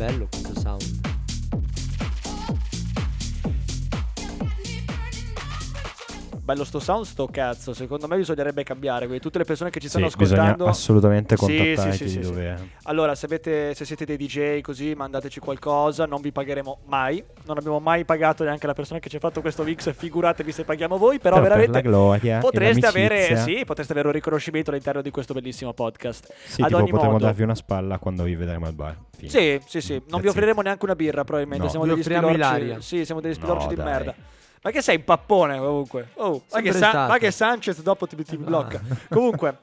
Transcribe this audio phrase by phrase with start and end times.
[0.00, 1.09] bello questo sound.
[6.50, 7.72] Bello sto sound, sto cazzo.
[7.72, 9.04] Secondo me bisognerebbe cambiare.
[9.06, 10.66] Quindi tutte le persone che ci stanno Sì, ascoltando.
[10.66, 12.52] assolutamente Sì, sì, sì, sì, di sì.
[12.84, 16.06] Allora, se, avete, se siete dei DJ così, mandateci qualcosa.
[16.06, 17.22] Non vi pagheremo mai.
[17.46, 19.92] Non abbiamo mai pagato neanche la persona che ci ha fatto questo mix.
[19.94, 21.18] Figuratevi se paghiamo voi.
[21.20, 25.10] Però, Però per veramente la gloria potreste avere, sì, potreste avere un riconoscimento all'interno di
[25.10, 26.32] questo bellissimo podcast.
[26.46, 27.24] Sì, Ad tipo ogni potremo modo.
[27.26, 28.96] darvi una spalla quando vi vedremo al bar.
[29.16, 29.28] Fine.
[29.30, 29.92] Sì, sì, sì.
[29.92, 30.34] Non That's vi it.
[30.34, 31.64] offriremo neanche una birra, probabilmente.
[31.64, 31.70] No.
[31.70, 32.76] Siamo degli spilorci.
[32.82, 33.84] Sì, siamo degli spilorci No, di dai.
[33.84, 34.14] merda.
[34.62, 36.08] Ma che sei un pappone comunque.
[36.14, 37.12] Oh, ma che, Sa- stato.
[37.12, 38.80] ma che Sanchez dopo ti, ti blocca.
[39.08, 39.58] Comunque,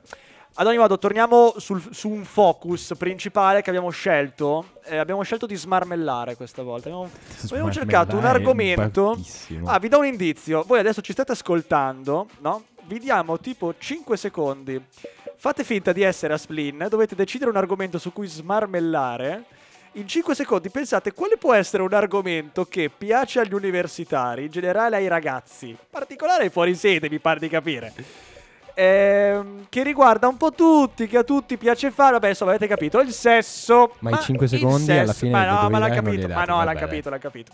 [0.55, 4.69] ad ogni modo, torniamo sul- su un focus principale che abbiamo scelto.
[4.85, 6.87] Eh, abbiamo scelto di smarmellare questa volta.
[6.89, 7.09] Abbiamo,
[7.43, 9.19] abbiamo cercato un argomento.
[9.65, 10.63] Ah, vi do un indizio.
[10.65, 12.63] Voi adesso ci state ascoltando, no?
[12.85, 14.83] Vi diamo tipo 5 secondi.
[15.39, 19.43] Fate finta di essere a Splin, dovete decidere un argomento su cui smarmellare.
[19.97, 24.97] In 5 secondi pensate quale può essere un argomento che piace agli universitari, in generale
[24.97, 27.91] ai ragazzi, in particolare ai fuori sede, mi pare di capire.
[28.75, 32.99] Ehm, che riguarda un po' tutti, che a tutti piace fare, vabbè, insomma, avete capito,
[32.99, 33.95] il sesso.
[33.99, 36.63] Ma i cinque il secondi alla sesso- fine ma no, ma l'ha capito, ma no,
[36.63, 37.51] l'ha capito, l'ha capito.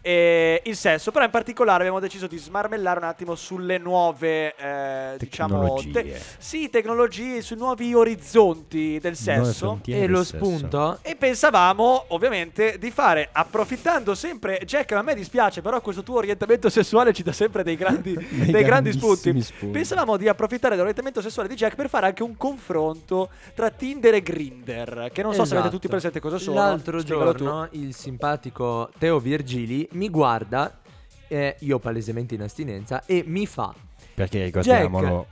[0.00, 5.16] E il sesso, però in particolare abbiamo deciso di smarmellare un attimo sulle nuove, eh,
[5.18, 6.22] diciamo, te- Tecnologie.
[6.38, 9.80] sì, tecnologie, sui nuovi orizzonti del sesso.
[9.86, 10.36] E lo sesso.
[10.44, 10.98] spunto?
[11.02, 16.68] E pensavamo ovviamente di fare, approfittando sempre, Jack a me dispiace, però questo tuo orientamento
[16.70, 19.40] sessuale ci dà sempre dei grandi, Dei dei grandi spunti.
[19.42, 19.66] spunti.
[19.72, 24.22] Pensavamo di approfittare dell'orientamento sessuale di Jack per fare anche un confronto tra Tinder e
[24.22, 25.70] Grinder, che non so se avete Esatto.
[25.70, 26.56] tutti presente cosa sono.
[26.56, 27.44] L'altro Spiegalo tu.
[27.44, 30.80] giorno il simpatico Teo Virgili mi guarda,
[31.28, 33.74] eh, io palesemente in astinenza, e mi fa
[34.14, 35.26] Perché ricordiamolo.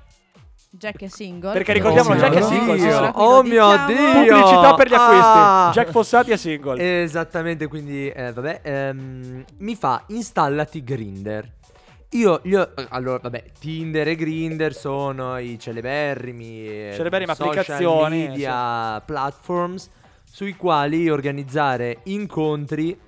[0.71, 1.53] Jack è single.
[1.53, 3.11] Perché ricordiamolo, Oh Jack è single, Dio, sì, sì.
[3.15, 4.37] Oh mio Dio!
[4.37, 5.23] Pubblicità per gli acquisti.
[5.25, 5.71] Ah!
[5.73, 7.03] Jack Fossati è single.
[7.03, 11.55] Esattamente, quindi eh, vabbè, ehm, mi fa installati Grinder.
[12.11, 19.03] Io eh, allora, vabbè, Tinder e Grinder sono i celeberrimi, eh, Celeberrimi social applicazioni, media
[19.05, 19.91] platforms
[20.31, 22.99] sui quali organizzare incontri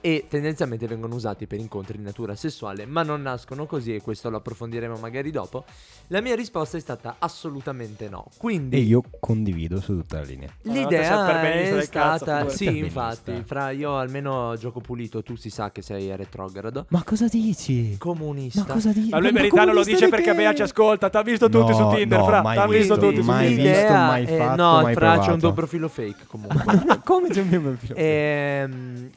[0.00, 4.30] e tendenzialmente vengono usati per incontri di natura sessuale, ma non nascono così e questo
[4.30, 5.64] lo approfondiremo magari dopo.
[6.08, 8.26] La mia risposta è stata assolutamente no.
[8.36, 10.48] Quindi E io condivido su tutta la linea.
[10.62, 12.56] L'idea è cazzo, stata, figurati.
[12.56, 16.86] sì, infatti, fra io almeno gioco pulito, tu si sa che sei retrogrado.
[16.90, 17.96] Ma cosa dici?
[17.98, 18.64] Comunista.
[18.66, 19.10] Ma cosa dici?
[19.10, 21.10] Ma lui in verità non lo dice perché Bea ci ascolta.
[21.10, 22.42] T'ha visto tutti su No, Tinder, no, fra.
[22.42, 23.72] T'ha visto visto, tutti su mai Tinder.
[23.76, 25.38] visto, mai fatto, no, mai fra c'è un provato.
[25.38, 26.98] tuo profilo fake comunque.
[27.04, 27.94] Come c'è un mio profilo?
[27.96, 29.10] Ehm,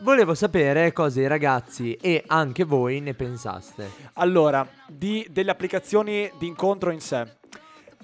[0.00, 3.90] volevo sapere cosa i ragazzi e anche voi ne pensaste.
[4.14, 7.26] Allora, di, delle applicazioni di incontro in sé.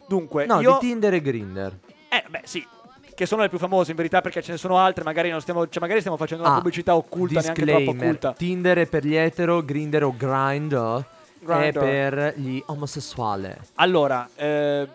[0.07, 0.79] Dunque, No, io...
[0.81, 1.79] di Tinder e Grinder.
[2.09, 2.67] Eh, beh, sì.
[3.15, 5.69] Che sono le più famose in verità perché ce ne sono altre, magari, non stiamo,
[5.69, 8.33] cioè, magari stiamo facendo una Ah, pubblicità occulta, neanche troppo occulta.
[8.33, 11.79] Tinder è per gli etero, Grinder o Grindr è Grindr.
[11.79, 13.53] per gli omosessuali.
[13.75, 14.89] Allora, eh,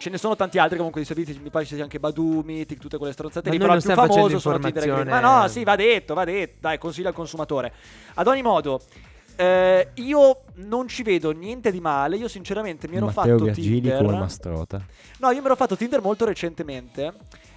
[0.00, 2.78] ce ne sono tanti altri comunque di servizi, mi pare ci sia anche Badu, Mythic,
[2.78, 5.10] tutte quelle stronzate lì, però il più famoso sono Tinder Grindr.
[5.10, 7.70] Ma no, sì, va detto, va detto, dai, consiglio al consumatore.
[8.14, 8.80] Ad ogni modo,
[9.36, 13.80] eh, io non ci vedo niente di male, io sinceramente mi ero Matteo fatto Virgili
[13.82, 14.02] Tinder.
[14.02, 14.82] come Mastrota.
[15.18, 17.12] No, io mi ero fatto Tinder molto recentemente.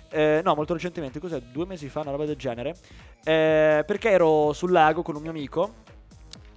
[0.09, 1.39] Eh, no, molto recentemente, cos'è?
[1.39, 2.75] Due mesi fa, una roba del genere.
[3.23, 5.75] Eh, perché ero sul lago con un mio amico.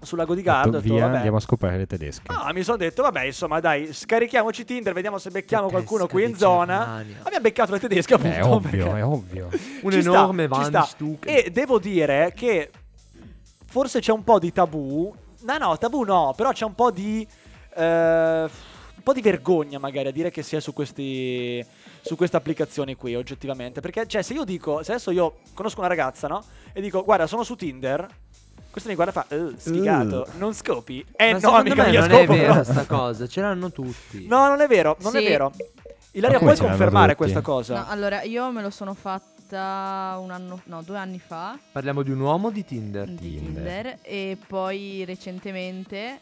[0.06, 0.70] Sul lago di Garda.
[0.70, 1.16] Detto, ho detto, via, vabbè.
[1.16, 2.22] andiamo a scoprire le tedesche.
[2.28, 6.24] Ah, mi sono detto, vabbè, insomma, dai, scarichiamoci Tinder, vediamo se becchiamo Tedesca qualcuno qui
[6.24, 6.78] in zona.
[6.78, 7.16] Germania.
[7.22, 8.36] Abbiamo beccato le tedesche, appunto.
[8.36, 9.48] È ovvio, perché- è ovvio.
[9.82, 10.88] Un Ci sta, enorme ci sta.
[11.24, 12.70] E devo dire che
[13.66, 15.14] forse c'è un po' di tabù.
[15.42, 17.26] No, no, tabù no, però c'è un po' di.
[17.74, 17.82] eh,
[18.42, 21.64] un po' di vergogna magari a dire che sia su questi.
[22.00, 23.80] Su queste applicazioni qui, oggettivamente.
[23.80, 24.82] Perché, cioè, se io dico.
[24.84, 26.42] Se adesso io conosco una ragazza, no?
[26.72, 28.06] E dico, guarda, sono su Tinder.
[28.76, 31.02] Questo mi guarda e fa, "Eh, sfigato, non scopi?
[31.16, 34.26] Eh Ma no, me mia, non scopo è vera però." sta cosa, ce l'hanno tutti.
[34.26, 35.24] No, non è vero, non è Sì.
[35.24, 35.50] vero.
[36.10, 37.16] Ilaria, Ma come puoi ce l'hanno confermare tutti?
[37.16, 37.74] questa cosa?
[37.78, 42.10] No, allora, io me lo sono fatta un anno, no, due anni fa Parliamo di
[42.10, 43.08] un uomo di Tinder?
[43.08, 43.44] di Tinder.
[43.54, 46.20] Tinder e poi recentemente,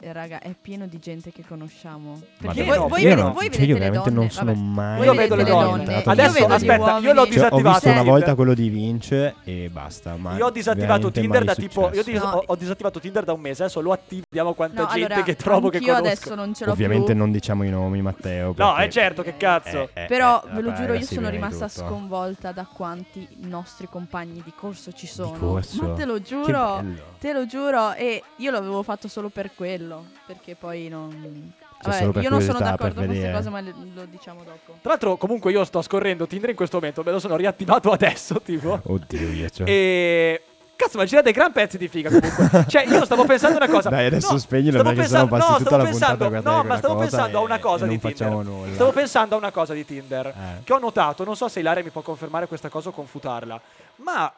[0.00, 2.20] eh, raga, è pieno di gente che conosciamo.
[2.38, 3.16] Perché voi, voi pieno.
[3.16, 4.62] vedete, voi Cioè, io le veramente donne, non sono vabbè.
[4.64, 5.92] mai Io vedo le donne.
[5.94, 8.68] Io Adesso, vedo gli aspetta, io l'ho Cioè, ho disattivato visto una volta quello di
[8.68, 10.16] Vince e basta.
[10.16, 11.90] Ma Io ho disattivato Tinder da tipo.
[11.94, 12.42] Io dis- No.
[12.46, 13.62] ho, disattivato Tinder da un mese.
[13.64, 14.22] Adesso lo attivo.
[14.28, 15.98] Vediamo quanta No, gente allora, che trovo che conosco.
[15.98, 17.16] adesso non ce l'ho Ovviamente più.
[17.16, 18.54] non diciamo i nomi, Matteo.
[18.56, 19.88] No, è certo, che cazzo.
[19.94, 21.86] Eh, eh, Però eh, ve lo giuro, io sono vede rimasta tutto.
[21.86, 25.32] sconvolta da quanti nostri compagni di corso ci sono.
[25.38, 25.82] corso?
[25.86, 26.84] Ma te lo giuro,
[27.18, 27.92] te lo giuro.
[27.94, 30.04] E io l'avevo fatto solo per quello.
[30.26, 31.52] Perché poi non.
[31.82, 34.78] Vabbè, solo per io non sono d'accordo con queste cose, ma le- lo diciamo dopo.
[34.80, 37.02] Tra l'altro, comunque, io sto scorrendo Tinder in questo momento.
[37.04, 38.80] Me lo sono riattivato adesso, tipo.
[38.84, 39.68] Oddio, io cioè.
[39.68, 40.42] E.
[40.76, 42.64] Cazzo, ma gira dei gran pezzi di figa comunque.
[42.68, 43.90] cioè, io stavo pensando una cosa.
[43.90, 46.28] Dai, adesso No, spegnilo stavo perché sennò pensando- passi no, tutta la puntata a pensando-
[46.28, 48.10] guardare No, ma stavo pensando a una cosa di Tinder.
[48.18, 48.74] facciamo nulla.
[48.74, 50.26] Stavo pensando a una cosa di Tinder.
[50.26, 50.62] Eh.
[50.64, 53.60] Che ho notato, non so se Ilaria mi può confermare questa cosa o confutarla.
[53.96, 54.32] Ma.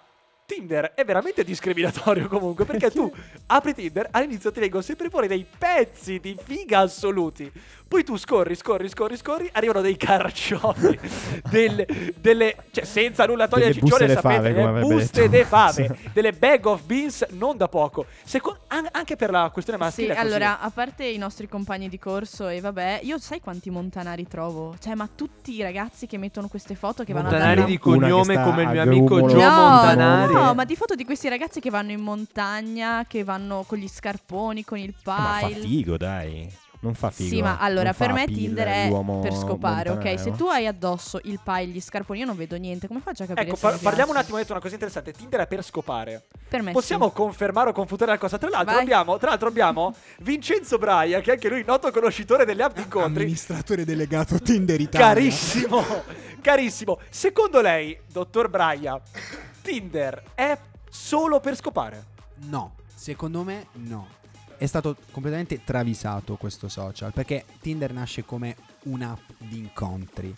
[0.46, 3.12] Tinder è veramente discriminatorio comunque perché tu
[3.46, 7.50] apri Tinder all'inizio ti vengono sempre fuori dei pezzi di figa assoluti
[7.88, 10.98] poi tu scorri scorri scorri scorri arrivano dei carciofi
[11.50, 11.86] delle,
[12.18, 15.30] delle cioè senza nulla togliere Delle ciccione buste de sapete fave, delle avrebbe buste detto.
[15.36, 19.78] de fave delle bag of beans non da poco Seco- an- anche per la questione
[19.78, 20.20] Sì, maschile così.
[20.26, 24.74] allora, a parte i nostri compagni di corso e vabbè, io sai quanti montanari trovo?
[24.80, 28.34] Cioè, ma tutti i ragazzi che mettono queste foto che vanno a Montanari di cognome
[28.42, 29.26] come il mio amico.
[29.26, 30.34] Gio No, Montanari.
[30.44, 33.88] No, ma di foto di questi ragazzi che vanno in montagna, che vanno con gli
[33.88, 35.60] scarponi, con il Ma fa pile.
[35.60, 36.64] figo, dai.
[36.78, 37.30] Non fa figo.
[37.30, 38.88] Sì, ma allora Non fa per me Tinder è
[39.22, 40.20] per scopare, ok?
[40.20, 42.86] Se tu hai addosso il pile, gli scarponi, io non vedo niente.
[42.86, 45.12] Come faccio a capire Ecco, par- parliamo un attimo, ho detto una cosa interessante.
[45.12, 46.24] Tinder è per scopare.
[46.48, 47.14] Per me Possiamo sì.
[47.14, 48.36] confermare o confutare la cosa.
[48.36, 48.82] Tra l'altro, Vai.
[48.82, 52.82] abbiamo, tra l'altro abbiamo Vincenzo Braia, che è anche lui noto conoscitore delle app di
[52.82, 53.22] incontri.
[53.22, 55.06] Amministratore delegato Tinder Italia.
[55.08, 55.82] Carissimo,
[56.42, 57.00] carissimo.
[57.08, 59.00] Secondo lei, dottor Braia,
[59.66, 60.56] Tinder è
[60.88, 62.04] solo per scopare?
[62.44, 64.06] No, secondo me no.
[64.56, 68.54] È stato completamente travisato questo social perché Tinder nasce come
[68.84, 70.32] un'app di incontri.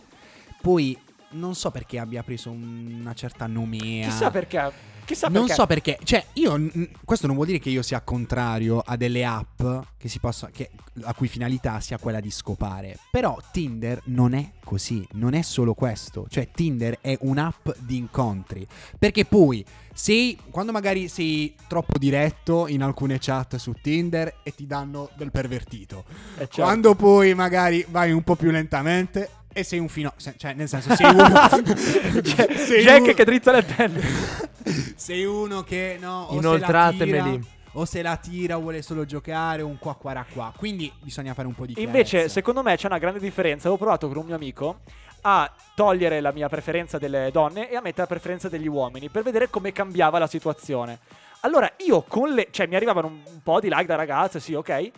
[0.62, 0.98] Poi
[1.32, 4.08] non so perché abbia preso una certa nomea.
[4.08, 4.72] Chissà perché.
[5.08, 5.54] Chissà Non perché.
[5.54, 6.70] so perché, cioè io
[7.02, 9.62] questo non vuol dire che io sia contrario a delle app
[9.96, 12.98] che si possa, che, la cui finalità sia quella di scopare.
[13.10, 16.26] Però Tinder non è così, non è solo questo.
[16.28, 18.66] Cioè Tinder è un'app di incontri.
[18.98, 19.64] Perché poi
[19.94, 25.30] sei, quando magari sei troppo diretto in alcune chat su Tinder e ti danno del
[25.30, 26.04] pervertito.
[26.34, 26.60] Eh, certo.
[26.60, 30.68] Quando poi magari vai un po' più lentamente e sei un fino, se- cioè nel
[30.68, 31.28] senso sei uno
[32.22, 34.00] Cioè, sei Jack uno- che drizza le penne.
[34.96, 37.10] sei uno che no, o Inoltratemeli.
[37.12, 40.52] Se la tira, o se la tira vuole solo giocare un qua qua qua.
[40.56, 41.96] Quindi bisogna fare un po' di chiarezza.
[41.96, 43.68] Invece, secondo me c'è una grande differenza.
[43.68, 44.80] Avevo provato con un mio amico
[45.22, 49.22] a togliere la mia preferenza delle donne e a mettere la preferenza degli uomini per
[49.22, 50.98] vedere come cambiava la situazione.
[51.40, 52.48] Allora, io con le.
[52.50, 54.90] cioè, mi arrivavano un, un po' di like da ragazze, sì, ok.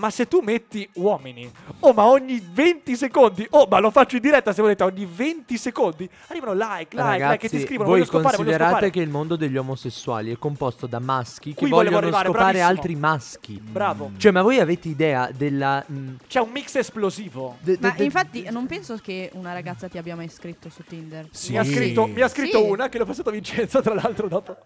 [0.00, 1.50] Ma se tu metti uomini,
[1.80, 5.58] oh, ma ogni 20 secondi, oh, ma lo faccio in diretta se volete, ogni 20
[5.58, 9.10] secondi arrivano like, like, like, che ti Ragazzi, scrivono, voi voglio scopare, considerate che il
[9.10, 12.70] mondo degli omosessuali è composto da maschi che Qui volevo vogliono arrivare, scopare bravissimo.
[12.78, 13.60] altri maschi.
[13.62, 14.10] Bravo.
[14.16, 15.84] Cioè, ma voi avete idea della.
[15.86, 17.56] mh, C'è un mix esplosivo.
[17.60, 20.82] de- Ma de- de- infatti non penso che una ragazza ti abbia mai scritto su
[20.82, 21.28] Tinder.
[21.30, 21.50] Sì.
[21.52, 22.70] Mi ha scritto, mi ha scritto Sì.
[22.70, 24.56] una che l'ho passato a Vincenzo, tra l'altro, dopo.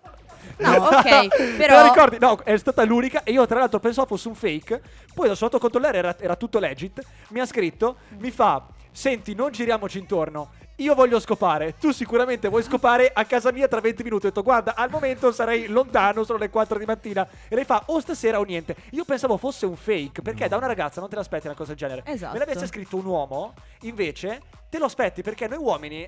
[0.58, 1.02] No, ok,
[1.34, 2.18] Te però- la ricordi?
[2.20, 3.24] No, è stata l'unica.
[3.24, 4.80] E io, tra l'altro, pensavo fosse un fake.
[5.14, 7.00] Poi a controllare, era, era tutto legit.
[7.28, 10.52] Mi ha scritto, mi fa: Senti, non giriamoci intorno.
[10.78, 11.76] Io voglio scopare.
[11.78, 14.26] Tu sicuramente vuoi scopare a casa mia tra 20 minuti.
[14.26, 17.24] Ho detto, guarda, al momento sarei lontano, sono le 4 di mattina.
[17.48, 18.74] E lei fa, o stasera o niente.
[18.90, 21.78] Io pensavo fosse un fake, perché da una ragazza non te l'aspetti una cosa del
[21.78, 22.02] genere.
[22.06, 22.32] Esatto.
[22.32, 26.02] Me l'avesse scritto un uomo, invece, te lo aspetti perché noi uomini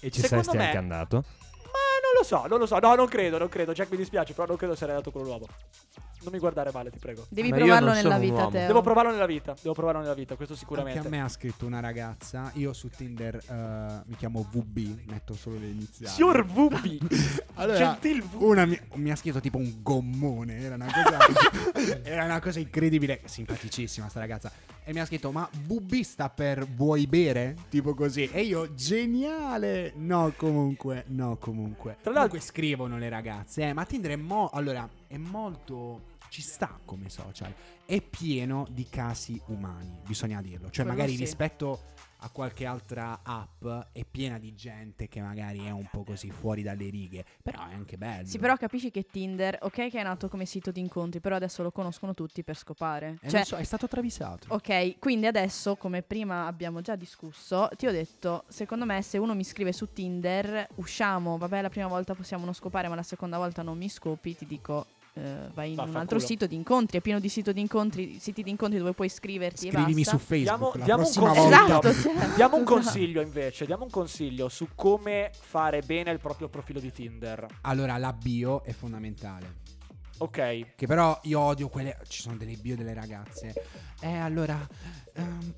[0.00, 1.16] E ci Secondo saresti me- anche andato?
[1.16, 2.78] ma non lo so, non lo so.
[2.80, 3.72] No, non credo, non credo.
[3.72, 5.46] Jack mi dispiace, però non credo sarei andato con l'uomo.
[6.22, 7.26] Non mi guardare male, ti prego.
[7.28, 8.50] Devi Ma provarlo nella vita, uomo.
[8.50, 8.66] Teo.
[8.66, 9.54] Devo provarlo nella vita.
[9.60, 11.06] Devo provarlo nella vita, questo Anche sicuramente.
[11.06, 12.50] a me ha scritto una ragazza.
[12.54, 16.12] Io su Tinder eh, mi chiamo VB, metto solo le iniziali.
[16.14, 17.40] Signor VB.
[17.54, 18.40] Allora, Gentil V.
[18.42, 20.58] una mi, mi ha scritto tipo un gommone.
[20.58, 21.18] Era una cosa,
[22.02, 23.20] era una cosa incredibile.
[23.24, 24.50] Simpaticissima sta ragazza.
[24.84, 27.54] E mi ha scritto: Ma VB sta per vuoi bere?
[27.68, 28.28] Tipo così.
[28.32, 29.92] E io, geniale.
[29.96, 31.98] No, comunque, no, comunque.
[32.00, 33.62] Tra l'altro- Comunque scrivono le ragazze.
[33.68, 36.10] Eh, ma Tinder è, mo- allora, è molto.
[36.32, 37.52] Ci sta come social.
[37.84, 40.70] È pieno di casi umani, bisogna dirlo.
[40.70, 41.18] Cioè, Quello magari sì.
[41.18, 41.80] rispetto
[42.20, 46.62] a qualche altra app è piena di gente che magari è un po' così fuori
[46.62, 47.22] dalle righe.
[47.42, 48.26] Però è anche bello.
[48.26, 51.62] Sì, però capisci che Tinder, ok che è nato come sito di incontri, però adesso
[51.62, 53.18] lo conoscono tutti per scopare.
[53.20, 54.54] Eh, cioè, so, è stato travisato.
[54.54, 59.34] ok, quindi adesso, come prima abbiamo già discusso, ti ho detto, secondo me se uno
[59.34, 63.36] mi scrive su Tinder, usciamo, vabbè la prima volta possiamo non scopare, ma la seconda
[63.36, 64.86] volta non mi scopi, ti dico...
[65.14, 65.20] eh,
[65.52, 65.98] vai in un Vaffanculo.
[65.98, 69.08] altro sito di incontri, è pieno di sito di incontri, siti di incontri dove puoi
[69.08, 70.18] iscriverti Scrivimi e su.
[70.18, 70.42] Facebook.
[70.42, 71.34] Diamo- la diamo un consiglio.
[71.34, 71.88] volta.
[71.88, 72.12] Esatto, cioè.
[72.34, 72.74] Diamo un Esatto.
[72.80, 77.46] consiglio invece, diamo un consiglio su come fare bene il proprio profilo di Tinder.
[77.62, 79.60] Allora, la bio è fondamentale.
[80.18, 80.74] Ok.
[80.76, 81.98] Che però io odio quelle.
[82.06, 83.52] Ci sono delle bio delle ragazze.
[84.00, 84.66] Eh, allora.
[85.14, 85.52] ehm,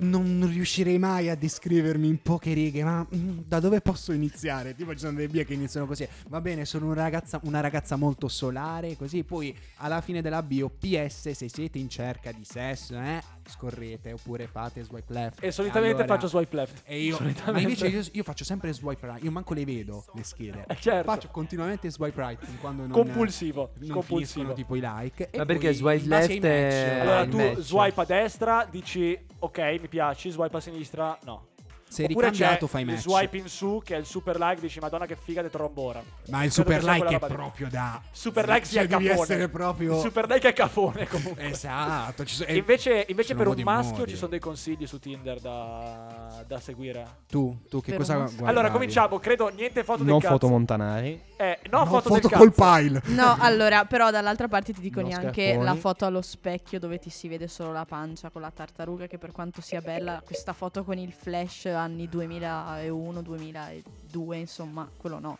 [0.00, 4.74] non riuscirei mai a descrivermi in poche righe, ma mm, da dove posso iniziare?
[4.74, 6.06] Tipo ci sono delle bio che iniziano così.
[6.28, 10.68] Va bene, sono una ragazza, una ragazza molto solare, così poi alla fine della bio
[10.70, 15.42] PS se siete in cerca di sesso, eh, scorrete oppure fate swipe left.
[15.44, 16.82] E solitamente allora- faccio swipe left.
[16.84, 20.22] E io, ma invece io, io faccio sempre swipe right, io manco le vedo le
[20.24, 20.64] schede.
[20.68, 21.10] Eh, certo.
[21.10, 24.52] Faccio continuamente swipe right quando non Compulsivo, non compulsivo.
[24.54, 25.30] tipo i like.
[25.30, 27.58] E Ma perché poi, swipe left è- match, Allora tu match.
[27.58, 31.48] swipe a destra, dici ok, mi piaci, swipe a sinistra, no.
[31.90, 32.98] Se Oppure ricambiato c'è fai match.
[33.00, 36.00] swipe in su che è il super like, dici madonna che figa di trombora.
[36.28, 39.22] Ma il Credo super sia like è proprio da Super like cioè, sia devi cafone.
[39.22, 41.44] essere proprio Il super like è cafone comunque.
[41.48, 44.10] Esatto, ci so- e Invece, invece per un maschio modi.
[44.12, 47.04] ci sono dei consigli su Tinder da, da seguire.
[47.26, 48.48] tu, tu che Per cosa guardavi?
[48.48, 49.18] Allora, cominciamo.
[49.18, 50.32] Credo niente foto Non del cazzo.
[50.34, 51.20] foto montanari.
[51.36, 52.78] Eh, no, No, foto, foto del col cazzo.
[52.82, 53.02] pile.
[53.06, 55.64] No, allora, però dall'altra parte ti dico No neanche scarponi.
[55.64, 59.18] la foto allo specchio dove ti si vede solo la pancia con la tartaruga, che
[59.18, 65.38] per quanto sia bella, questa foto con il flash anni 2001-2002, insomma, quello no.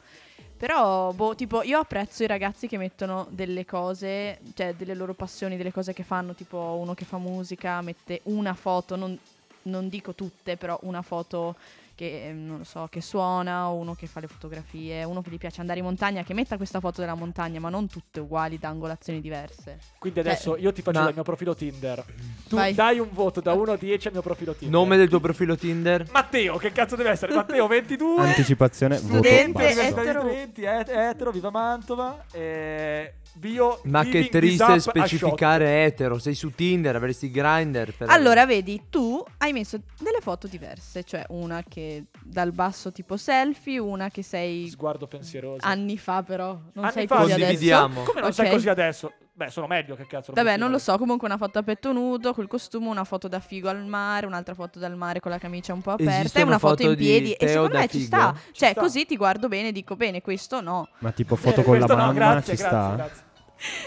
[0.56, 5.56] Però, boh, tipo, io apprezzo i ragazzi che mettono delle cose, cioè delle loro passioni,
[5.56, 9.18] delle cose che fanno, tipo uno che fa musica, mette una foto, non,
[9.62, 11.56] non dico tutte, però una foto
[12.00, 15.28] che, eh, non lo so, che suona, o uno che fa le fotografie, uno che
[15.28, 18.57] gli piace andare in montagna, che metta questa foto della montagna, ma non tutte uguali,
[18.59, 19.78] da angolazioni diverse.
[19.99, 22.02] Quindi adesso io ti faccio Ma- vedere il mio profilo Tinder.
[22.49, 22.73] Tu Vai.
[22.73, 24.71] dai un voto da 1 a 10 al mio profilo Tinder.
[24.80, 26.07] Nome del tuo profilo Tinder?
[26.11, 27.35] Matteo, che cazzo deve essere?
[27.35, 28.23] Matteo 22.
[28.23, 28.97] Anticipazione.
[28.97, 30.21] voto Studente, etero.
[30.23, 32.25] Trenti, et- etero, viva Mantova.
[32.33, 36.19] eh, bio Ma che triste specificare etero.
[36.19, 37.95] Sei su Tinder, avresti grinder.
[37.95, 41.89] Per Allora, vedi, tu hai messo delle foto diverse, cioè una che
[42.23, 45.59] dal basso tipo selfie, una che sei Sguardo pensieroso.
[45.66, 47.88] anni fa però, non Anni sei fa, così adesso.
[48.04, 48.35] Come non Ok.
[48.35, 49.12] sei così adesso?
[49.32, 50.32] Beh, sono meglio che cazzo.
[50.35, 53.40] Vabbè, non lo so, comunque una foto a petto nudo, col costume, una foto da
[53.40, 56.59] figo al mare, un'altra foto dal mare con la camicia un po' aperta e una
[56.59, 57.32] foto foto in di piedi.
[57.32, 58.35] E secondo me ci sta.
[58.37, 58.80] Ci Cioè, sta.
[58.80, 60.88] così ti guardo bene e dico bene, questo no.
[60.99, 62.94] Ma tipo foto con la questo no, mamma grazie, ci grazie, sta?
[62.97, 63.23] grazie.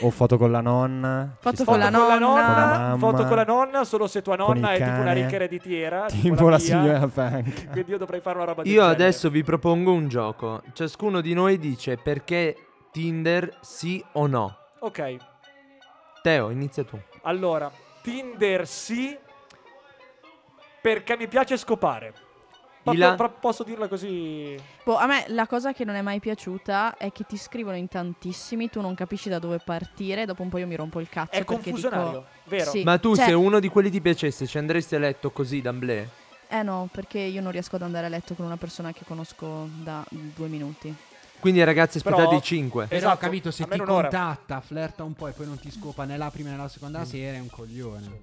[0.02, 1.36] O foto con la nonna?
[1.40, 2.20] Foto con la con la nonna.
[2.20, 2.98] nonna, Con la mamma.
[2.98, 5.14] foto con la nonna, solo se tua nonna è tipo una cane.
[5.22, 6.06] ricca ereditiera.
[6.06, 6.60] Tipo la mia.
[6.60, 7.70] signora Frank.
[7.72, 9.02] Quindi io dovrei fare una roba del Io genere.
[9.04, 10.62] adesso vi propongo un gioco.
[10.74, 12.56] Ciascuno di noi dice perché
[12.92, 14.58] Tinder sì o no.
[14.82, 15.16] Ok,
[16.22, 17.00] Teo, inizia tu.
[17.24, 19.18] allora, Tinder sì,
[20.82, 22.14] perché mi piace scopare.
[22.84, 23.16] Proprio- Ila?
[23.16, 24.58] pro- posso dirla così?
[24.84, 27.88] Boh, a me la cosa che non è mai piaciuta è che ti scrivono in
[27.88, 31.32] tantissimi, tu non capisci da dove partire, dopo un po' io mi rompo il cazzo
[31.32, 32.70] È confusionario, dico vero?
[32.72, 32.84] Sì.
[32.84, 36.08] Ma tu, Cioè- se uno di quelli ti piacesse, ci andresti a letto così d'amblè?
[36.50, 39.68] Eh no, perché io non riesco ad andare a letto con una persona che conosco
[39.82, 40.94] da due minuti.
[41.40, 42.86] Quindi, ragazzi, aspettate Però- i 5.
[42.86, 44.02] Però Esatto, ho capito, se ti un'ora.
[44.10, 47.04] contatta, flirta un po' e poi non ti scopa né la prima né la seconda
[47.06, 48.22] sera, è un coglione.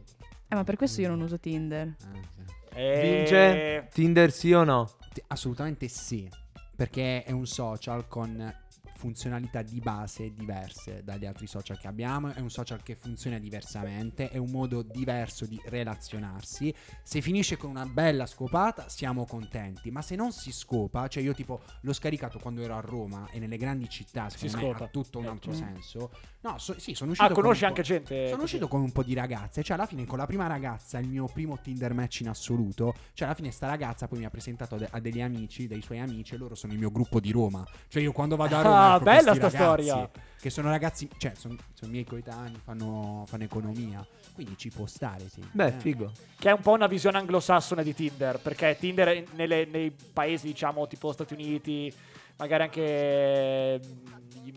[0.49, 1.87] Eh, ma per questo io non uso Tinder.
[1.87, 2.59] Eh, sì.
[2.75, 3.89] Eh, Vince?
[3.93, 4.89] Tinder sì o no?
[5.29, 6.29] Assolutamente sì,
[6.75, 8.55] perché è un social con
[9.01, 14.29] funzionalità di base diverse dagli altri social che abbiamo, è un social che funziona diversamente,
[14.29, 16.73] è un modo diverso di relazionarsi.
[17.03, 21.33] Se finisce con una bella scopata siamo contenti, ma se non si scopa, cioè io
[21.33, 24.85] tipo l'ho scaricato quando ero a Roma e nelle grandi città, secondo me scopa.
[24.85, 25.55] ha tutto un Eh, altro mm.
[25.55, 26.11] senso.
[26.43, 28.29] No, so- sì, sono uscito Ah, con conosci anche gente?
[28.29, 31.09] sono uscito con un po' di ragazze, cioè alla fine con la prima ragazza, il
[31.09, 34.79] mio primo Tinder match in assoluto, cioè alla fine sta ragazza poi mi ha presentato
[34.91, 37.67] a degli amici, dei suoi amici e loro sono il mio gruppo di Roma.
[37.89, 38.90] Cioè io quando vado a Roma...
[38.93, 40.11] Ah, ecco bella sta ragazzi storia.
[40.41, 45.29] Che sono ragazzi, cioè sono, sono miei coetanei, fanno, fanno economia, quindi ci può stare,
[45.29, 45.43] sì.
[45.53, 45.73] Beh, Eh.
[45.73, 46.13] figo.
[46.39, 50.47] Che è un po' una visione anglosassone di Tinder, perché Tinder in- nelle- nei paesi,
[50.47, 51.93] diciamo, tipo Stati Uniti,
[52.39, 54.51] magari anche mm,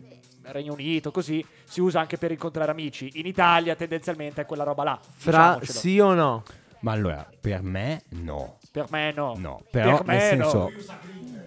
[0.44, 3.10] Regno Unito, così, si usa anche per incontrare amici.
[3.16, 4.98] In Italia tendenzialmente è quella roba là.
[5.02, 6.42] Fra sì o no?
[6.80, 8.56] Ma allora, per me no.
[8.70, 9.34] Per me no.
[9.36, 10.70] No, però Per nel me no.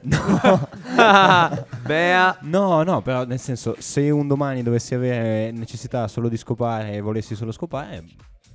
[0.10, 0.70] No.
[1.86, 2.38] Bea.
[2.42, 7.02] no, no, però nel senso, se un domani dovessi avere necessità solo di scopare e
[7.02, 8.04] volessi solo scopare,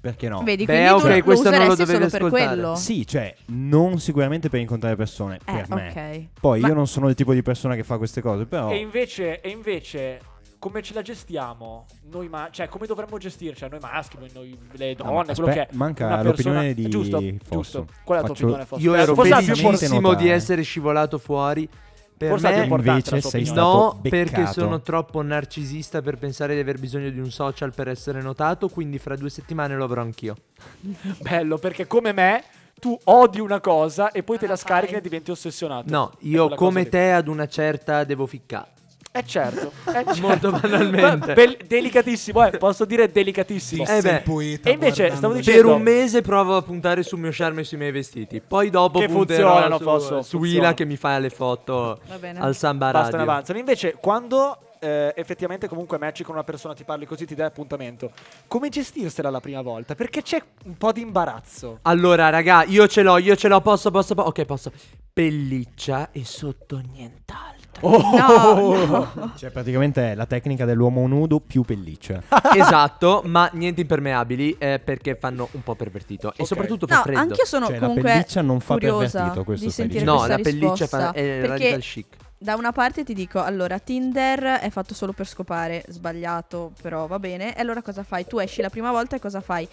[0.01, 0.43] perché no?
[0.43, 2.47] Vedi, Beh, quindi tu ok, lo questo non lo dovevi solo per ascoltare.
[2.55, 2.75] quello.
[2.77, 5.89] Sì, cioè, non sicuramente per incontrare persone, Eh, per me.
[5.91, 6.41] ok.
[6.41, 8.71] Poi Ma- io non sono il tipo di persona che fa queste cose, però...
[8.71, 10.21] E invece, e invece,
[10.63, 11.87] come ce la gestiamo?
[12.09, 13.67] Noi ma- cioè, come dovremmo gestirci?
[13.69, 15.69] Noi maschi, noi, le No, donne, ma quello che è.
[15.73, 17.55] manca Una l'opinione persona- di Giusto, Fosso.
[17.81, 17.87] giusto.
[18.05, 18.81] Qual è la tua opinione, Fosso?
[18.83, 21.69] Io ero felicissimo di essere scivolato fuori.
[22.17, 27.11] Per Forse me, invece sei no, perché sono troppo narcisista per pensare di aver bisogno
[27.11, 28.69] di un social per essere notato.
[28.69, 30.37] Quindi, fra due settimane lo avrò anch'io.
[31.19, 32.45] Bello, perché come me,
[32.79, 35.91] tu odi una cosa e poi te la Ah, scarichi e diventi ossessionato.
[35.91, 38.72] No, È io come te ad una certa devo ficcare.
[39.15, 40.21] Eh certo, eh certo.
[40.21, 41.35] Molto banalmente.
[41.35, 43.85] Bel- delicatissimo, eh, posso dire delicatissimo.
[43.87, 47.31] Eh beh, poeta e invece stavo Per dicendo- un mese provo a puntare sul mio
[47.31, 48.41] charme e sui miei vestiti.
[48.41, 50.43] Poi dopo Che funzionano, su, Fosso, su.
[50.43, 52.39] Ila che mi fa le foto Va bene.
[52.41, 53.31] al Samba Bastano e Radio.
[53.33, 53.59] avanzano.
[53.59, 58.11] Invece, quando eh, effettivamente comunque matchi con una persona, ti parli così, ti dai appuntamento,
[58.49, 59.95] come gestirsela la prima volta?
[59.95, 61.81] Perché c'è un po' di imbarazzo.
[61.83, 64.29] Allora, raga, io ce l'ho, io ce l'ho, posso, posso, posso.
[64.29, 64.73] Ok, posso.
[65.13, 67.62] Pelliccia e sotto nient'altro.
[67.81, 68.01] Oh!
[68.13, 69.33] No, no.
[69.37, 72.23] Cioè, praticamente è la tecnica dell'uomo nudo più pelliccia.
[72.55, 76.29] esatto, ma niente impermeabili eh, perché fanno un po' pervertito.
[76.31, 76.47] E Ok.
[76.47, 77.19] soprattutto fa No, freddo.
[77.19, 80.87] anch'io sono Cioè, la comunque pelliccia non fa pervertito, questo di sentire No, la pelliccia
[80.87, 82.07] fa, è perché radical chic.
[82.43, 87.19] Da una parte ti dico, allora, Tinder è fatto solo per scopare, sbagliato, però va
[87.19, 87.57] bene.
[87.57, 88.27] E allora cosa fai?
[88.27, 89.67] Tu esci la prima volta e cosa fai?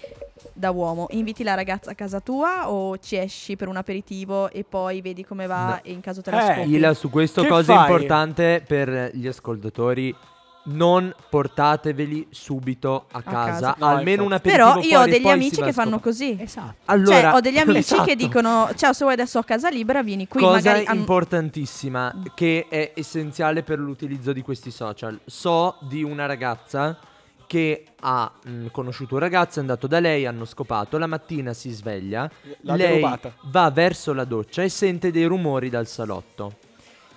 [0.53, 4.63] Da uomo, inviti la ragazza a casa tua o ci esci per un aperitivo e
[4.63, 5.79] poi vedi come va No.
[5.83, 6.69] e in caso te la Eh, scopi?
[6.75, 7.81] Ila, su questo Che cosa fai?
[7.81, 10.15] importante per gli ascoltatori.
[10.61, 13.75] Non portateveli subito a, casa, casa.
[13.79, 14.25] No, almeno infatti.
[14.25, 16.37] un aperitivo Però io ho fuori e degli amici che a fanno così.
[16.39, 16.75] Esatto.
[16.85, 18.03] Allora, cioè, ho degli amici esatto.
[18.03, 20.39] che dicono: Ciao, se vuoi adesso ho casa libera, vieni qui.
[20.41, 25.19] Cosa magari importantissima che è essenziale per l'utilizzo di questi social.
[25.25, 26.99] So di una ragazza
[27.47, 31.71] che ha mh, conosciuto un ragazzo, è andato da lei, hanno scopato, la mattina si
[31.71, 32.29] sveglia,
[32.61, 33.33] L'ha lei derubata.
[33.45, 36.57] va verso la doccia e sente dei rumori dal salotto.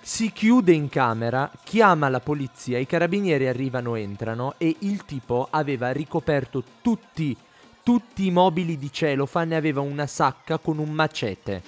[0.05, 5.93] Si chiude in camera, chiama la polizia, i carabinieri arrivano, entrano e il tipo aveva
[5.93, 7.33] ricoperto tutti,
[7.81, 11.63] tutti i mobili di cellophane e aveva una sacca con un macete.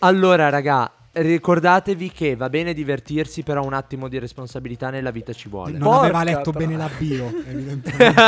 [0.00, 0.90] Allora, raga,
[1.22, 5.78] ricordatevi che va bene divertirsi, però un attimo di responsabilità nella vita ci vuole.
[5.78, 8.22] Non aveva Porca letto tra- bene la bio, evidentemente.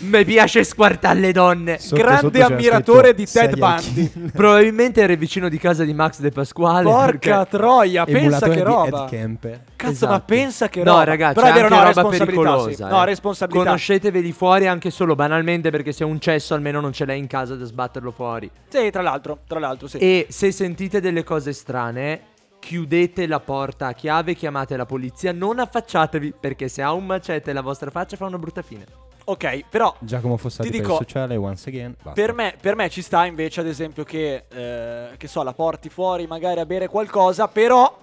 [0.00, 1.78] Mi piace squartare le donne.
[1.78, 4.30] Sotto, Grande sotto ammiratore di Ted Bundy.
[4.32, 6.82] Probabilmente era vicino di casa di Max De Pasquale.
[6.84, 9.04] Porca perché- troia, pensa che di roba.
[9.04, 9.60] Ed Kemper.
[9.76, 10.12] Cazzo, Esatto.
[10.12, 11.04] ma pensa che No, roba.
[11.04, 12.70] ragazzi, Però è vero, no, roba pericolosa.
[12.86, 12.92] sì.
[12.92, 13.04] No, eh.
[13.04, 13.64] responsabilità.
[13.64, 17.26] Conosceteveli fuori anche solo banalmente perché se è un cesso almeno non ce l'hai in
[17.26, 18.50] casa da sbatterlo fuori.
[18.68, 19.98] Sì, tra l'altro, tra l'altro, sì.
[19.98, 22.20] E se sentite delle cose strane,
[22.58, 27.52] chiudete la porta a chiave, chiamate la polizia, non affacciatevi perché se ha un macete
[27.52, 28.84] la vostra faccia fa una brutta fine.
[29.28, 31.94] Ok, però Giacomo Fossati Ti per dico- il sociale, once again.
[32.14, 35.88] Per me, per me ci sta invece, ad esempio, che, eh, che so, la porti
[35.88, 37.98] fuori magari a bere qualcosa, però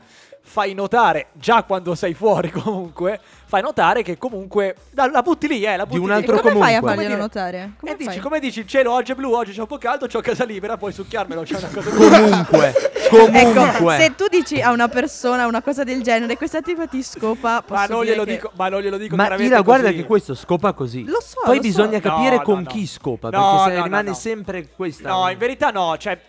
[0.45, 5.63] fai notare, già quando sei fuori comunque, fai notare che comunque la, la butti lì,
[5.63, 6.11] eh, la butti un lì.
[6.11, 6.89] E altro come fai a comunque.
[6.89, 7.71] farglielo Come notare?
[7.79, 8.19] Come e dici, fai?
[8.19, 10.77] come dici, il cielo oggi è blu, oggi c'è un po' caldo, c'ho casa libera,
[10.77, 12.73] puoi succhiarmelo, c'è una cosa Comunque,
[13.09, 13.41] comunque.
[13.41, 17.63] Ecco, se tu dici a una persona una cosa del genere, questa tipa ti scopa,
[17.67, 19.97] Ma non glielo che- dico, ma non glielo dico Ma chiaramente Ira, guarda così.
[19.99, 21.05] che questo scopa così.
[21.05, 21.67] Lo so, Poi lo so.
[21.67, 22.67] bisogna capire No, con no, no.
[22.69, 23.29] chi scopa.
[23.29, 24.15] No, perché se rimane no.
[24.15, 25.09] sempre questa.
[25.09, 26.19] No, in verità no, cioè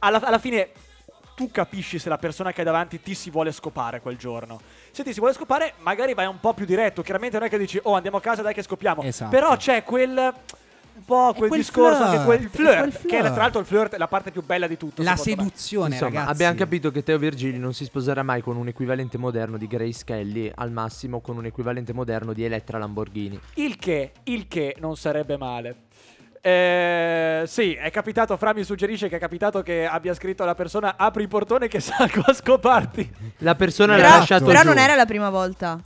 [0.00, 0.68] alla, alla fine
[1.38, 4.60] tu capisci se la persona che hai davanti ti si vuole scopare quel giorno.
[4.90, 7.00] Se ti si vuole scopare, magari vai un po' più diretto.
[7.02, 9.02] Chiaramente non è che dici "Oh, andiamo a casa, dai che scopiamo".
[9.04, 9.30] Esatto.
[9.30, 10.16] Però c'è quel
[10.98, 13.32] un po' quel, quel discorso flirt, che quel è flirt, quel che è flirt.
[13.32, 15.46] tra l'altro il flirt è la parte più bella di tutto, La secondo me.
[15.48, 16.30] seduzione, Insomma, ragazzi.
[16.32, 20.02] abbiamo capito che Teo Virgili non si sposerà mai con un equivalente moderno di Grace
[20.04, 23.38] Kelly, al massimo con un equivalente moderno di Elettra Lamborghini.
[23.54, 25.76] Il che, il che non sarebbe male.
[26.40, 26.97] Eh,
[27.46, 31.22] sì, è capitato, Fra mi suggerisce che è capitato che abbia scritto alla persona apri
[31.22, 33.10] il portone che salgo a scoparti.
[33.38, 34.66] La persona Però, l'ha lasciato però giù.
[34.68, 35.78] non era la prima volta.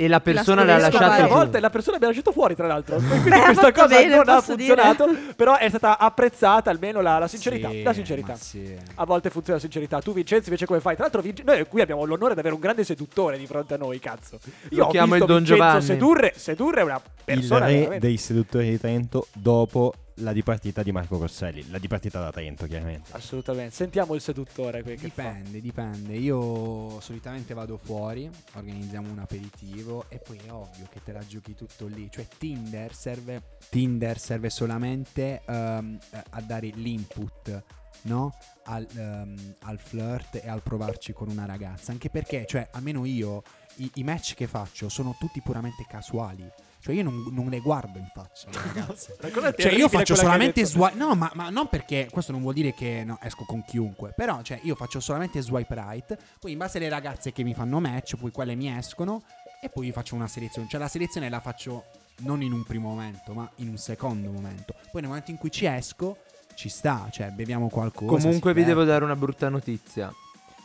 [0.00, 1.34] E la persona La l'ha scoperta lasciato Una giù.
[1.34, 2.96] volta e la persona abbia lasciato fuori, tra l'altro.
[3.02, 4.74] Quindi Beh, ha questa fatto cosa bene, non ha posso dire.
[4.80, 5.34] funzionato.
[5.34, 7.68] Però è stata apprezzata almeno la, la sincerità.
[7.68, 8.28] Sì, la sincerità.
[8.32, 8.76] ma sì.
[8.94, 9.98] A volte funziona la sincerità.
[10.00, 10.94] Tu, Vincenzo, invece come fai?
[10.94, 13.76] Tra l'altro, Vince- noi qui abbiamo l'onore di avere un grande seduttore di fronte a
[13.76, 14.38] noi, cazzo.
[14.70, 15.82] Io Lo ho chiamo visto il Don Vincenzo Giovanni.
[15.84, 20.92] sedurre, sedurre una Il persona re veramente- dei seduttori di Trento dopo la dipartita di
[20.92, 21.68] Marco Rosselli.
[21.70, 23.12] La dipartita da Trento, chiaramente.
[23.12, 23.74] Assolutamente.
[23.74, 24.96] Sentiamo il seduttore qui.
[24.96, 26.14] Dipende, dipende.
[26.16, 31.54] Io solitamente vado fuori, organizziamo un aperitivo e poi è ovvio che te la giochi
[31.54, 32.10] tutto lì.
[32.10, 37.62] Cioè Tinder serve, Tinder serve solamente eh, a dare l'input,
[38.02, 38.36] no?
[38.64, 41.92] Al, ehm, al flirt e al provarci con una ragazza.
[41.92, 43.42] Anche perché, cioè, almeno io,
[43.76, 46.50] i, i match che faccio sono tutti puramente casuali.
[46.80, 48.48] Cioè io non, non le guardo in faccia
[49.32, 50.96] cosa Cioè, io faccio solamente swipe.
[50.96, 54.12] No, ma, ma non perché questo non vuol dire che no, esco con chiunque.
[54.16, 56.16] Però, cioè, io faccio solamente swipe right.
[56.40, 59.22] Poi, in base alle ragazze che mi fanno match, poi quelle mi escono.
[59.60, 60.68] E poi faccio una selezione.
[60.68, 61.86] Cioè, la selezione la faccio
[62.18, 64.74] non in un primo momento, ma in un secondo momento.
[64.90, 66.18] Poi, nel momento in cui ci esco,
[66.54, 67.08] ci sta.
[67.10, 68.22] Cioè, beviamo qualcosa.
[68.22, 70.12] Comunque vi devo dare una brutta notizia.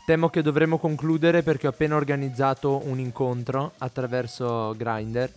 [0.05, 5.31] Temo che dovremo concludere perché ho appena organizzato un incontro attraverso Grindr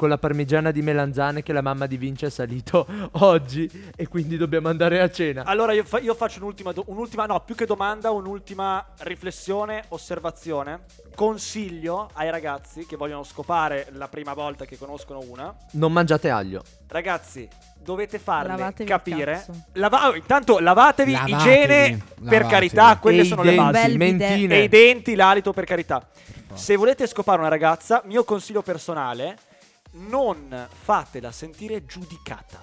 [0.00, 2.86] con la parmigiana di melanzane che la mamma di Vince è salito
[3.20, 5.42] oggi e quindi dobbiamo andare a cena.
[5.44, 10.84] Allora io, fa- io faccio un'ultima, do- un'ultima, no, più che domanda, un'ultima riflessione, osservazione.
[11.14, 15.54] Consiglio ai ragazzi che vogliono scopare la prima volta che conoscono una.
[15.72, 16.62] Non mangiate aglio.
[16.88, 17.46] Ragazzi,
[17.78, 19.44] dovete farle Lavatevi capire.
[19.74, 22.48] Lava- oh, intanto lavatevi, Lavatevi, igiene per lavatevi.
[22.48, 23.96] carità, quelle E sono le basi.
[23.98, 24.54] Mentine.
[24.54, 26.08] E i denti, l'alito per carità.
[26.54, 29.36] Se volete scopare una ragazza, mio consiglio personale,
[29.92, 32.60] non fatela sentire giudicata.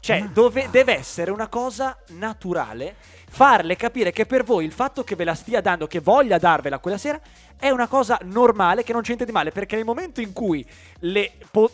[0.00, 2.96] Cioè, dove- deve essere una cosa naturale,
[3.28, 6.78] farle capire che per voi il fatto che ve la stia dando, che voglia darvela
[6.78, 7.20] quella sera,
[7.58, 10.66] è una cosa normale, che non niente di male, perché nel momento in cui
[11.00, 11.70] le, po-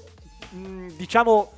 [0.50, 1.52] mh, diciamo,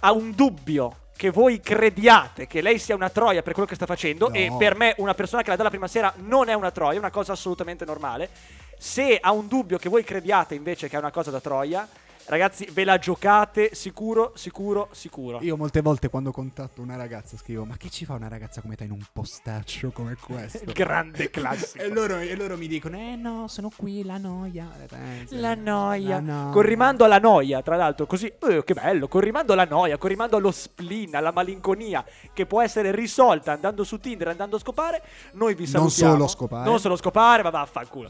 [0.00, 3.86] ha un dubbio che voi crediate che lei sia una troia per quello che sta
[3.86, 4.34] facendo, No.
[4.34, 6.96] e per me una persona che la dà la prima sera non è una troia,
[6.96, 8.28] è una cosa assolutamente normale.
[8.76, 11.88] Se ha un dubbio che voi crediate invece che è una cosa da troia,
[12.26, 15.38] ragazzi, ve la giocate sicuro, sicuro, sicuro.
[15.42, 18.76] Io molte volte quando contatto una ragazza scrivo ma che ci fa una ragazza come
[18.76, 20.60] te in un postaccio come questo?
[20.72, 21.82] Grande classico.
[21.82, 24.68] e, loro, e loro mi dicono eh no sono qui la noia.
[24.78, 25.26] Eh.
[25.30, 26.20] La noia.
[26.20, 26.50] Noia.
[26.52, 30.08] Con rimando alla noia, tra l'altro, così, eh, che bello, con rimando alla noia, con
[30.08, 35.02] rimando allo spleen, alla malinconia, che può essere risolta andando su Tinder, andando a scopare,
[35.32, 36.12] noi vi Non salutiamo.
[36.12, 36.68] solo scopare.
[36.68, 38.08] Non solo scopare, ma vaffanculo.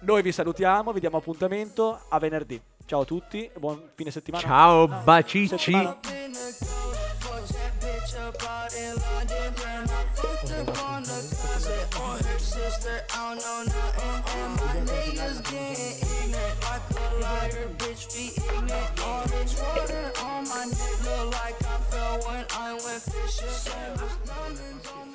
[0.00, 2.60] noi vi salutiamo, vi diamo appuntamento a venerdì.
[2.90, 4.42] Ciao a tutti, buon fine settimana.
[4.42, 5.46] Ciao, No, bacici.
[5.46, 5.96] settimana.
[24.82, 25.09] All